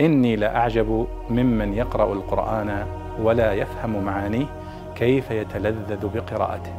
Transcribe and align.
إني 0.00 0.36
لأعجب 0.36 1.08
ممن 1.30 1.74
يقرأ 1.74 2.12
القرآن 2.12 2.86
ولا 3.20 3.52
يفهم 3.52 4.04
معانيه 4.04 4.46
كيف 4.94 5.30
يتلذذ 5.30 6.08
بقراءته. 6.08 6.74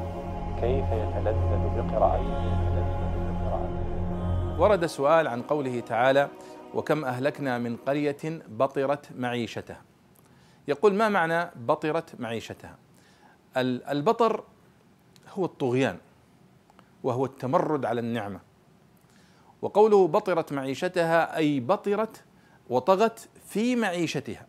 كيف 0.62 0.86
يتلذذ 0.86 1.64
بقراءته. 1.78 2.60
ورد 4.60 4.86
سؤال 4.86 5.28
عن 5.28 5.42
قوله 5.42 5.80
تعالى 5.80 6.30
وكم 6.74 7.06
أهلكنا 7.06 7.58
من 7.58 7.76
قرية 7.76 8.42
بطرت 8.48 9.10
معيشتها. 9.18 9.82
يقول 10.68 10.94
ما 10.94 11.10
معنى 11.10 11.52
بطرت 11.56 12.22
معيشتها؟ 12.22 12.76
البطر 13.58 14.44
هو 15.34 15.46
الطغيان 15.46 15.98
وهو 17.04 17.26
التمرد 17.26 17.86
على 17.86 18.00
النعمة. 18.00 18.40
وقوله 19.62 20.08
بطرت 20.08 20.54
معيشتها 20.54 21.38
أي 21.38 21.60
بطرت 21.60 22.24
وطغت 22.70 23.30
في 23.46 23.76
معيشتها. 23.76 24.46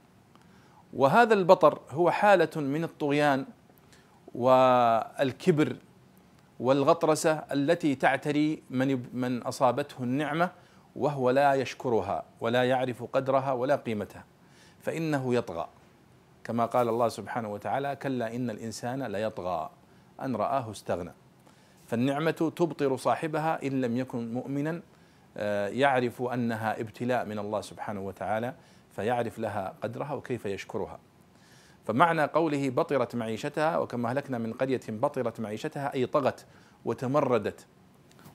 وهذا 0.93 1.35
البطر 1.35 1.81
هو 1.91 2.11
حالة 2.11 2.51
من 2.57 2.85
الطغيان 2.85 3.47
والكبر 4.35 5.77
والغطرسة 6.61 7.33
التي 7.33 7.95
تعتري 7.95 8.63
من 8.71 9.17
من 9.17 9.43
أصابته 9.43 10.03
النعمة 10.03 10.51
وهو 10.97 11.31
لا 11.31 11.55
يشكرها 11.55 12.25
ولا 12.41 12.65
يعرف 12.65 13.03
قدرها 13.03 13.53
ولا 13.53 13.77
قيمتها 13.77 14.25
فإنه 14.81 15.35
يطغى. 15.35 15.69
كما 16.45 16.67
قال 16.67 16.89
الله 16.89 17.09
سبحانه 17.09 17.53
وتعالى 17.53 17.97
كلا 17.97 18.35
إن 18.35 18.51
الإنسان 18.51 19.03
ليطغى. 19.03 19.71
أن 20.23 20.37
رآه 20.37 20.71
استغنى. 20.71 21.13
فالنعمة 21.87 22.53
تبطر 22.57 22.97
صاحبها 22.97 23.67
إن 23.67 23.81
لم 23.81 23.97
يكن 23.97 24.33
مؤمنا 24.33 24.83
يعرف 25.73 26.23
أنها 26.23 26.81
ابتلاء 26.81 27.25
من 27.25 27.39
الله 27.39 27.61
سبحانه 27.61 28.01
وتعالى 28.01 28.55
فيعرف 28.91 29.39
لها 29.39 29.75
قدرها 29.83 30.13
وكيف 30.13 30.47
يشكرها. 30.47 30.99
فمعنى 31.85 32.25
قوله 32.25 32.71
بطرت 32.71 33.17
معيشتها 33.17 33.79
وكما 33.79 34.11
أهلكنا 34.11 34.39
من 34.39 34.53
قرية 34.53 34.81
بطرت 34.89 35.41
معيشتها 35.41 35.95
أي 35.95 36.07
طغت 36.07 36.47
وتمردت 36.85 37.67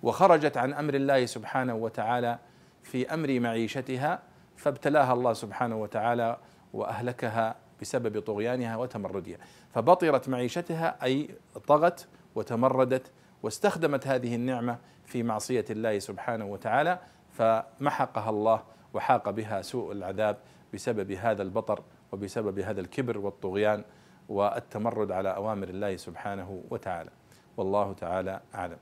وخرجت 0.04 0.58
عن 0.58 0.74
أمر 0.74 0.94
الله 0.94 1.26
سبحانه 1.26 1.76
وتعالى 1.76 2.40
في 2.84 3.14
أمر 3.14 3.40
معيشتها 3.40 4.20
فابتلاها 4.58 5.14
الله 5.14 5.34
سبحانه 5.34 5.76
وتعالى 5.82 6.38
وأهلكها 6.74 7.56
بسبب 7.82 8.22
طغيانها 8.22 8.78
وتمردها. 8.78 9.38
فبطرت 9.74 10.30
معيشتها 10.30 11.04
أي 11.04 11.30
طغت 11.68 12.08
وتمردت 12.36 13.12
واستخدمت 13.44 14.08
هذه 14.08 14.36
النعمة 14.36 14.78
في 15.06 15.24
معصية 15.24 15.66
الله 15.70 16.00
سبحانه 16.00 16.46
وتعالى 16.46 17.00
فمحقها 17.32 18.30
الله 18.30 18.64
وحاق 18.94 19.30
بها 19.30 19.62
سوء 19.62 19.92
العذاب 19.92 20.38
بسبب 20.74 21.12
هذا 21.12 21.44
البطر 21.44 21.84
وبسبب 22.12 22.60
هذا 22.60 22.82
الكبر 22.82 23.18
والطغيان 23.18 23.84
والتمرد 24.30 25.12
على 25.12 25.36
أوامر 25.36 25.68
الله 25.68 25.96
سبحانه 25.96 26.64
وتعالى. 26.70 27.10
والله 27.58 27.94
تعالى 27.94 28.42
أعلم. 28.56 28.78